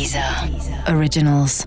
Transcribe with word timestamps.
Deezer 0.00 0.24
Originals. 0.96 1.66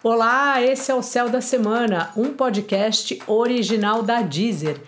Olá, 0.00 0.62
esse 0.62 0.92
é 0.92 0.94
o 0.94 1.02
Céu 1.02 1.28
da 1.28 1.40
Semana, 1.40 2.10
um 2.16 2.32
podcast 2.34 3.20
original 3.26 4.00
da 4.00 4.22
Deezer. 4.22 4.80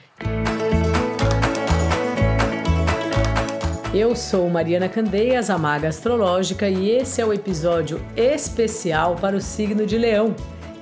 Eu 3.93 4.15
sou 4.15 4.49
Mariana 4.49 4.89
Candeias, 4.89 5.51
a 5.51 5.59
Maga 5.59 5.89
Astrológica, 5.89 6.69
e 6.69 6.91
esse 6.91 7.21
é 7.21 7.27
o 7.27 7.33
episódio 7.33 8.01
especial 8.17 9.17
para 9.17 9.35
o 9.35 9.41
signo 9.41 9.85
de 9.85 9.99
Leão. 9.99 10.37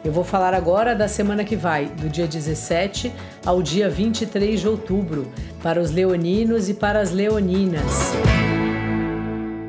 Eu 0.04 0.12
vou 0.12 0.24
falar 0.24 0.52
agora 0.52 0.94
da 0.94 1.08
semana 1.08 1.42
que 1.42 1.56
vai, 1.56 1.86
do 1.86 2.10
dia 2.10 2.26
17 2.26 3.10
ao 3.46 3.62
dia 3.62 3.88
23 3.88 4.60
de 4.60 4.68
outubro, 4.68 5.26
para 5.62 5.80
os 5.80 5.90
leoninos 5.90 6.68
e 6.68 6.74
para 6.74 7.00
as 7.00 7.12
leoninas. 7.12 8.12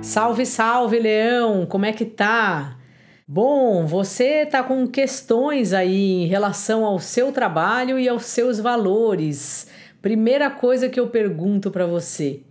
Salve, 0.09 0.43
salve, 0.43 0.97
Leão! 0.97 1.67
Como 1.67 1.85
é 1.85 1.93
que 1.93 2.03
tá? 2.03 2.79
Bom, 3.27 3.85
você 3.85 4.43
tá 4.43 4.63
com 4.63 4.87
questões 4.87 5.71
aí 5.71 6.23
em 6.23 6.25
relação 6.25 6.83
ao 6.83 6.97
seu 6.97 7.31
trabalho 7.31 7.99
e 7.99 8.09
aos 8.09 8.25
seus 8.25 8.59
valores. 8.59 9.67
Primeira 10.01 10.49
coisa 10.49 10.89
que 10.89 10.99
eu 10.99 11.09
pergunto 11.09 11.69
para 11.69 11.85
você: 11.85 12.41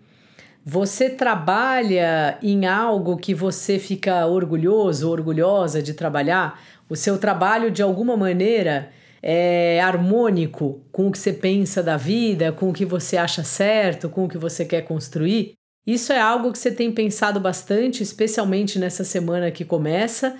você 0.65 1.11
trabalha 1.11 2.39
em 2.41 2.65
algo 2.65 3.17
que 3.17 3.35
você 3.35 3.77
fica 3.77 4.25
orgulhoso, 4.25 5.11
orgulhosa 5.11 5.83
de 5.83 5.95
trabalhar? 5.95 6.63
O 6.89 6.95
seu 6.95 7.19
trabalho, 7.19 7.73
de 7.73 7.83
alguma 7.83 8.17
maneira, 8.17 8.93
é 9.21 9.81
harmônico 9.81 10.81
com 10.93 11.09
o 11.09 11.11
que 11.11 11.19
você 11.19 11.33
pensa 11.33 11.83
da 11.83 11.97
vida, 11.97 12.53
com 12.53 12.69
o 12.71 12.73
que 12.73 12.85
você 12.85 13.17
acha 13.17 13.43
certo, 13.43 14.09
com 14.09 14.27
o 14.27 14.29
que 14.29 14.39
você 14.39 14.65
quer 14.65 14.83
construir? 14.83 15.58
Isso 15.87 16.13
é 16.13 16.21
algo 16.21 16.53
que 16.53 16.59
você 16.59 16.71
tem 16.71 16.93
pensado 16.93 17.41
bastante, 17.41 18.03
especialmente 18.03 18.79
nessa 18.79 19.05
semana 19.05 19.51
que 19.51 19.65
começa, 19.65 20.37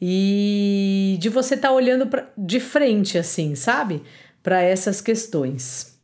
e 0.00 1.16
de 1.20 1.28
você 1.28 1.54
estar 1.54 1.68
tá 1.68 1.74
olhando 1.74 2.06
pra, 2.06 2.28
de 2.36 2.60
frente, 2.60 3.18
assim, 3.18 3.54
sabe? 3.54 4.02
Para 4.42 4.60
essas 4.62 5.00
questões. 5.00 5.96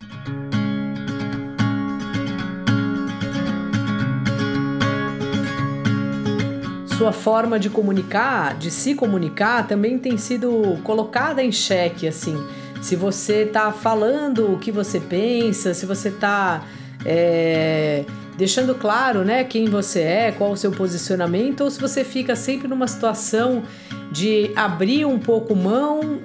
sua 7.02 7.10
forma 7.10 7.58
de 7.58 7.68
comunicar, 7.68 8.56
de 8.56 8.70
se 8.70 8.94
comunicar, 8.94 9.66
também 9.66 9.98
tem 9.98 10.16
sido 10.16 10.78
colocada 10.84 11.42
em 11.42 11.50
xeque, 11.50 12.06
assim. 12.06 12.36
Se 12.80 12.94
você 12.94 13.42
está 13.42 13.72
falando 13.72 14.52
o 14.52 14.58
que 14.60 14.70
você 14.70 15.00
pensa, 15.00 15.74
se 15.74 15.84
você 15.84 16.10
está 16.10 16.62
é, 17.04 18.04
deixando 18.36 18.74
claro, 18.74 19.24
né, 19.24 19.44
quem 19.44 19.66
você 19.66 20.00
é, 20.00 20.32
qual 20.32 20.52
o 20.52 20.56
seu 20.56 20.72
posicionamento, 20.72 21.62
ou 21.62 21.70
se 21.70 21.80
você 21.80 22.02
fica 22.04 22.34
sempre 22.34 22.66
numa 22.66 22.86
situação 22.86 23.62
de 24.10 24.50
abrir 24.56 25.04
um 25.04 25.18
pouco 25.18 25.54
mão 25.54 26.18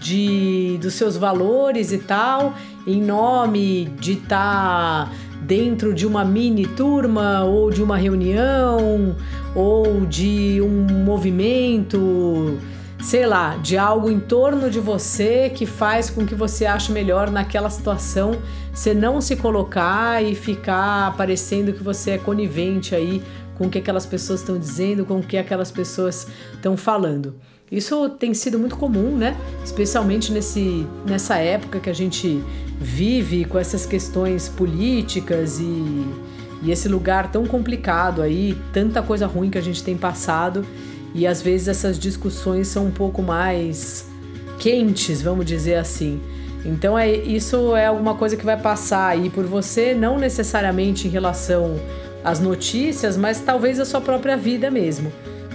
de 0.00 0.78
dos 0.80 0.94
seus 0.94 1.16
valores 1.16 1.92
e 1.92 1.98
tal, 1.98 2.54
em 2.86 3.02
nome 3.02 3.86
de 4.00 4.12
estar 4.12 5.06
tá 5.06 5.12
dentro 5.42 5.92
de 5.92 6.06
uma 6.06 6.24
mini 6.24 6.66
turma 6.66 7.44
ou 7.44 7.70
de 7.70 7.82
uma 7.82 7.96
reunião 7.96 9.16
ou 9.54 10.06
de 10.06 10.60
um 10.62 11.04
movimento, 11.04 12.58
sei 13.02 13.26
lá, 13.26 13.56
de 13.56 13.78
algo 13.78 14.10
em 14.10 14.20
torno 14.20 14.70
de 14.70 14.78
você 14.78 15.50
que 15.50 15.64
faz 15.64 16.10
com 16.10 16.26
que 16.26 16.34
você 16.34 16.66
ache 16.66 16.92
melhor 16.92 17.30
naquela 17.30 17.70
situação, 17.70 18.40
você 18.72 18.92
não 18.92 19.20
se 19.20 19.36
colocar 19.36 20.22
e 20.22 20.34
ficar 20.34 21.16
parecendo 21.16 21.72
que 21.72 21.82
você 21.82 22.12
é 22.12 22.18
conivente 22.18 22.94
aí 22.94 23.22
com 23.56 23.66
o 23.66 23.70
que 23.70 23.78
aquelas 23.78 24.06
pessoas 24.06 24.40
estão 24.40 24.58
dizendo, 24.58 25.04
com 25.04 25.18
o 25.18 25.22
que 25.22 25.36
aquelas 25.36 25.70
pessoas 25.70 26.26
estão 26.54 26.76
falando. 26.76 27.34
Isso 27.70 28.08
tem 28.10 28.34
sido 28.34 28.58
muito 28.58 28.76
comum, 28.76 29.16
né? 29.16 29.36
Especialmente 29.64 30.32
nesse, 30.32 30.86
nessa 31.06 31.36
época 31.36 31.78
que 31.78 31.88
a 31.88 31.94
gente 31.94 32.42
vive 32.80 33.44
com 33.44 33.58
essas 33.58 33.86
questões 33.86 34.48
políticas 34.48 35.60
e, 35.60 36.04
e 36.62 36.70
esse 36.70 36.88
lugar 36.88 37.30
tão 37.30 37.46
complicado 37.46 38.22
aí, 38.22 38.56
tanta 38.72 39.02
coisa 39.02 39.26
ruim 39.26 39.50
que 39.50 39.58
a 39.58 39.62
gente 39.62 39.84
tem 39.84 39.96
passado 39.96 40.66
e 41.14 41.26
às 41.26 41.42
vezes 41.42 41.68
essas 41.68 41.98
discussões 41.98 42.68
são 42.68 42.86
um 42.86 42.90
pouco 42.90 43.22
mais 43.22 44.06
quentes, 44.58 45.22
vamos 45.22 45.44
dizer 45.44 45.76
assim. 45.76 46.20
Então 46.64 46.98
é 46.98 47.10
isso 47.10 47.74
é 47.74 47.86
alguma 47.86 48.14
coisa 48.14 48.36
que 48.36 48.44
vai 48.44 48.60
passar 48.60 49.08
aí 49.08 49.30
por 49.30 49.44
você, 49.44 49.94
não 49.94 50.18
necessariamente 50.18 51.08
em 51.08 51.10
relação 51.10 51.80
às 52.22 52.38
notícias, 52.38 53.16
mas 53.16 53.40
talvez 53.40 53.80
a 53.80 53.84
sua 53.84 54.00
própria 54.00 54.36
vida 54.36 54.70
mesmo. 54.70 55.10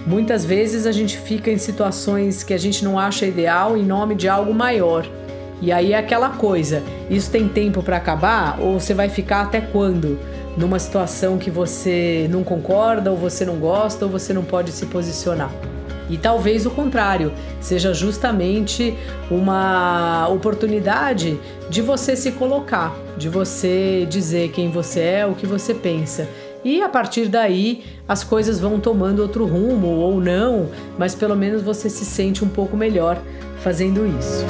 Muitas 0.06 0.44
vezes 0.44 0.86
a 0.86 0.92
gente 0.92 1.18
fica 1.18 1.50
em 1.50 1.58
situações 1.58 2.42
que 2.42 2.54
a 2.54 2.58
gente 2.58 2.84
não 2.84 2.98
acha 2.98 3.26
ideal 3.26 3.76
em 3.76 3.84
nome 3.84 4.14
de 4.14 4.28
algo 4.28 4.54
maior. 4.54 5.06
E 5.60 5.72
aí 5.72 5.92
é 5.92 5.98
aquela 5.98 6.30
coisa, 6.30 6.82
isso 7.08 7.30
tem 7.30 7.48
tempo 7.48 7.82
para 7.82 7.96
acabar 7.96 8.60
ou 8.60 8.78
você 8.78 8.92
vai 8.92 9.08
ficar 9.08 9.42
até 9.42 9.60
quando? 9.60 10.18
Numa 10.56 10.78
situação 10.78 11.36
que 11.38 11.50
você 11.50 12.26
não 12.30 12.42
concorda, 12.42 13.10
ou 13.10 13.16
você 13.16 13.44
não 13.44 13.56
gosta, 13.56 14.04
ou 14.04 14.10
você 14.10 14.32
não 14.32 14.42
pode 14.42 14.72
se 14.72 14.86
posicionar. 14.86 15.50
E 16.08 16.16
talvez 16.16 16.64
o 16.64 16.70
contrário, 16.70 17.32
seja 17.60 17.92
justamente 17.92 18.96
uma 19.30 20.28
oportunidade 20.28 21.38
de 21.68 21.82
você 21.82 22.14
se 22.14 22.32
colocar, 22.32 22.94
de 23.18 23.28
você 23.28 24.06
dizer 24.08 24.50
quem 24.50 24.70
você 24.70 25.00
é, 25.00 25.26
o 25.26 25.34
que 25.34 25.46
você 25.46 25.74
pensa 25.74 26.28
e 26.66 26.82
a 26.82 26.88
partir 26.88 27.28
daí 27.28 27.84
as 28.08 28.24
coisas 28.24 28.58
vão 28.58 28.80
tomando 28.80 29.20
outro 29.20 29.46
rumo 29.46 29.86
ou 29.86 30.20
não, 30.20 30.68
mas 30.98 31.14
pelo 31.14 31.36
menos 31.36 31.62
você 31.62 31.88
se 31.88 32.04
sente 32.04 32.44
um 32.44 32.48
pouco 32.48 32.76
melhor 32.76 33.16
fazendo 33.62 34.04
isso. 34.04 34.44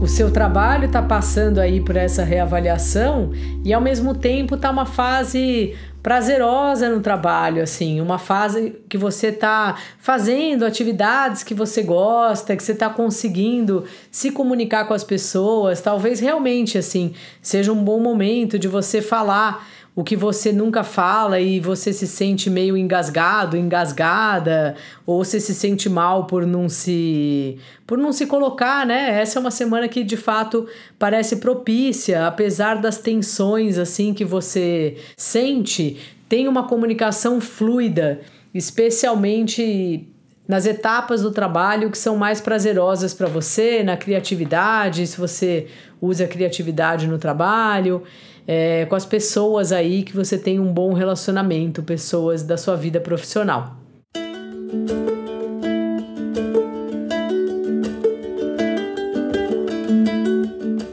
O 0.00 0.06
seu 0.06 0.30
trabalho 0.30 0.84
está 0.84 1.02
passando 1.02 1.58
aí 1.58 1.80
por 1.80 1.96
essa 1.96 2.22
reavaliação 2.22 3.32
e 3.64 3.72
ao 3.72 3.80
mesmo 3.80 4.14
tempo 4.14 4.54
está 4.54 4.70
uma 4.70 4.86
fase 4.86 5.74
prazerosa 6.00 6.88
no 6.88 7.00
trabalho, 7.00 7.60
assim, 7.60 8.00
uma 8.00 8.16
fase 8.16 8.76
que 8.88 8.96
você 8.96 9.26
está 9.26 9.76
fazendo 9.98 10.64
atividades 10.64 11.42
que 11.42 11.52
você 11.52 11.82
gosta, 11.82 12.56
que 12.56 12.62
você 12.62 12.72
está 12.72 12.88
conseguindo 12.88 13.84
se 14.08 14.30
comunicar 14.30 14.86
com 14.86 14.94
as 14.94 15.02
pessoas, 15.02 15.80
talvez 15.80 16.20
realmente 16.20 16.78
assim 16.78 17.12
seja 17.42 17.72
um 17.72 17.82
bom 17.82 17.98
momento 17.98 18.56
de 18.56 18.68
você 18.68 19.02
falar 19.02 19.66
o 19.98 20.04
que 20.04 20.14
você 20.14 20.52
nunca 20.52 20.84
fala 20.84 21.40
e 21.40 21.58
você 21.58 21.92
se 21.92 22.06
sente 22.06 22.48
meio 22.48 22.76
engasgado, 22.76 23.56
engasgada, 23.56 24.76
ou 25.04 25.24
você 25.24 25.40
se 25.40 25.52
sente 25.52 25.88
mal 25.88 26.24
por 26.24 26.46
não 26.46 26.68
se 26.68 27.58
por 27.84 27.98
não 27.98 28.12
se 28.12 28.24
colocar, 28.24 28.86
né? 28.86 29.20
Essa 29.20 29.40
é 29.40 29.40
uma 29.40 29.50
semana 29.50 29.88
que 29.88 30.04
de 30.04 30.16
fato 30.16 30.68
parece 31.00 31.38
propícia, 31.38 32.28
apesar 32.28 32.76
das 32.76 32.98
tensões 32.98 33.76
assim 33.76 34.14
que 34.14 34.24
você 34.24 34.98
sente, 35.16 35.96
tem 36.28 36.46
uma 36.46 36.68
comunicação 36.68 37.40
fluida, 37.40 38.20
especialmente 38.54 40.08
nas 40.46 40.64
etapas 40.64 41.22
do 41.22 41.32
trabalho 41.32 41.90
que 41.90 41.98
são 41.98 42.16
mais 42.16 42.40
prazerosas 42.40 43.12
para 43.12 43.26
você, 43.26 43.82
na 43.82 43.96
criatividade, 43.96 45.08
se 45.08 45.18
você 45.18 45.66
usa 46.00 46.22
a 46.22 46.28
criatividade 46.28 47.08
no 47.08 47.18
trabalho 47.18 48.04
é, 48.50 48.86
com 48.86 48.96
as 48.96 49.04
pessoas 49.04 49.72
aí 49.72 50.02
que 50.02 50.16
você 50.16 50.38
tem 50.38 50.58
um 50.58 50.72
bom 50.72 50.94
relacionamento, 50.94 51.82
pessoas 51.82 52.42
da 52.42 52.56
sua 52.56 52.74
vida 52.76 52.98
profissional. 52.98 53.76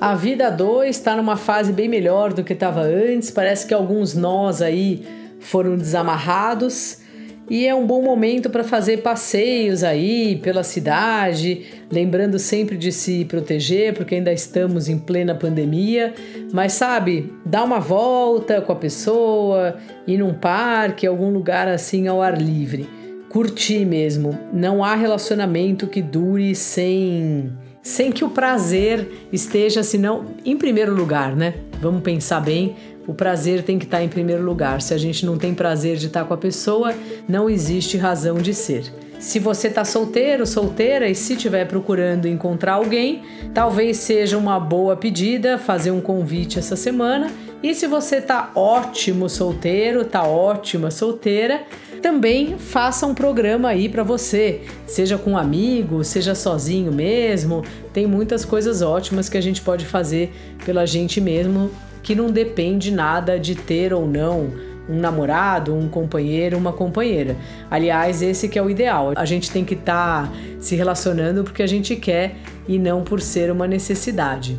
A 0.02 0.14
vida 0.14 0.52
2 0.52 0.96
está 0.96 1.16
numa 1.16 1.38
fase 1.38 1.72
bem 1.72 1.88
melhor 1.88 2.34
do 2.34 2.44
que 2.44 2.54
estava 2.54 2.82
antes. 2.82 3.32
Parece 3.32 3.66
que 3.66 3.74
alguns 3.74 4.14
nós 4.14 4.62
aí 4.62 5.08
foram 5.40 5.78
desamarrados 5.78 7.05
e 7.50 7.68
é 7.68 7.76
um 7.76 7.86
bom 7.86 8.02
momento 8.02 8.50
para 8.50 8.64
fazer 8.64 8.98
passeios 9.04 9.84
aí 9.84 10.38
pela 10.38 10.64
cidade, 10.64 11.64
lembrando 11.92 12.40
sempre 12.40 12.76
de 12.76 12.92
se 12.92 13.24
proteger, 13.26 13.94
porque 13.94 14.16
ainda 14.16 14.34
estamos 14.34 14.90
em 14.90 14.98
plena 14.98 15.36
pandemia. 15.36 16.14
Mas 16.52 16.74
sabe, 16.74 17.32
dar 17.46 17.64
uma 17.64 17.80
volta 17.80 18.62
com 18.62 18.72
a 18.72 18.76
pessoa, 18.76 19.78
ir 20.08 20.18
num 20.18 20.34
parque, 20.34 21.06
algum 21.06 21.30
lugar 21.30 21.68
assim 21.68 22.08
ao 22.08 22.22
ar 22.22 22.42
livre. 22.42 22.90
Curtir 23.30 23.86
mesmo. 23.86 24.38
Não 24.52 24.84
há 24.84 24.96
relacionamento 24.96 25.88
que 25.88 26.02
dure 26.02 26.56
sem 26.56 27.52
sem 27.86 28.12
que 28.12 28.26
o 28.26 28.30
prazer 28.32 29.08
esteja, 29.32 29.84
senão, 29.84 30.26
em 30.44 30.58
primeiro 30.58 30.92
lugar, 30.96 31.36
né? 31.36 31.54
Vamos 31.80 32.02
pensar 32.02 32.40
bem, 32.40 32.76
o 33.08 33.14
prazer 33.14 33.64
tem 33.64 33.78
que 33.78 33.86
estar 33.86 34.04
em 34.04 34.10
primeiro 34.10 34.44
lugar. 34.44 34.82
Se 34.82 34.94
a 34.94 34.98
gente 34.98 35.26
não 35.26 35.38
tem 35.38 35.54
prazer 35.54 35.98
de 35.98 36.08
estar 36.08 36.26
com 36.26 36.34
a 36.34 36.38
pessoa, 36.38 36.94
não 37.28 37.50
existe 37.50 37.98
razão 37.98 38.38
de 38.38 38.54
ser. 38.54 38.92
Se 39.20 39.40
você 39.40 39.70
tá 39.70 39.86
solteiro, 39.86 40.46
solteira 40.46 41.10
e 41.10 41.16
se 41.16 41.34
estiver 41.34 41.66
procurando 41.66 42.28
encontrar 42.28 42.74
alguém, 42.74 43.24
talvez 43.54 43.98
seja 43.98 44.38
uma 44.38 44.60
boa 44.60 44.96
pedida 44.96 45.58
fazer 45.58 45.92
um 45.92 46.02
convite 46.02 46.60
essa 46.60 46.76
semana. 46.76 47.32
E 47.64 47.74
se 47.74 47.88
você 47.88 48.22
tá 48.22 48.52
ótimo 48.54 49.30
solteiro, 49.30 50.06
tá 50.06 50.24
ótima 50.24 50.92
solteira, 50.92 51.64
também 52.02 52.58
faça 52.60 53.08
um 53.08 53.16
programa 53.16 53.70
aí 53.70 53.90
para 53.90 54.04
você, 54.04 54.62
seja 54.86 55.18
com 55.18 55.32
um 55.32 55.38
amigo, 55.38 56.04
seja 56.04 56.36
sozinho 56.36 56.92
mesmo. 56.92 57.64
Tem 57.92 58.06
muitas 58.06 58.46
coisas 58.46 58.82
ótimas 58.84 59.28
que 59.28 59.38
a 59.38 59.42
gente 59.42 59.62
pode 59.62 59.86
fazer 59.86 60.32
pela 60.64 60.86
gente 60.86 61.20
mesmo, 61.20 61.72
que 62.06 62.14
não 62.14 62.28
depende 62.28 62.92
nada 62.92 63.40
de 63.40 63.56
ter 63.56 63.92
ou 63.92 64.08
não 64.08 64.52
um 64.88 65.00
namorado, 65.00 65.74
um 65.74 65.90
companheiro, 65.90 66.56
uma 66.56 66.72
companheira. 66.72 67.36
Aliás, 67.70 68.22
esse 68.22 68.48
que 68.48 68.60
é 68.60 68.62
o 68.62 68.70
ideal. 68.70 69.14
A 69.16 69.26
gente 69.26 69.50
tem 69.50 69.66
que 69.66 69.74
estar 69.74 70.28
tá 70.28 70.32
se 70.60 70.76
relacionando 70.76 71.44
porque 71.44 71.64
a 71.64 71.68
gente 71.68 71.96
quer 71.96 72.36
e 72.68 72.78
não 72.78 73.04
por 73.04 73.20
ser 73.20 73.52
uma 73.52 73.66
necessidade. 73.66 74.56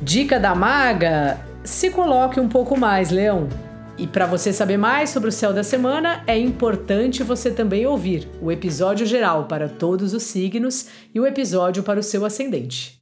Dica 0.00 0.40
da 0.40 0.52
maga: 0.52 1.38
se 1.62 1.90
coloque 1.90 2.40
um 2.40 2.48
pouco 2.48 2.76
mais, 2.76 3.12
Leão. 3.12 3.48
E 3.96 4.08
para 4.08 4.26
você 4.26 4.52
saber 4.52 4.78
mais 4.78 5.10
sobre 5.10 5.28
o 5.28 5.32
céu 5.32 5.52
da 5.52 5.62
semana, 5.62 6.24
é 6.26 6.36
importante 6.36 7.22
você 7.22 7.52
também 7.52 7.86
ouvir 7.86 8.28
o 8.40 8.50
episódio 8.50 9.06
geral 9.06 9.44
para 9.44 9.68
todos 9.68 10.12
os 10.12 10.24
signos 10.24 10.88
e 11.14 11.20
o 11.20 11.26
episódio 11.26 11.84
para 11.84 12.00
o 12.00 12.02
seu 12.02 12.24
ascendente. 12.24 13.01